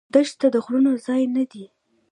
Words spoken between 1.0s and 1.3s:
ځای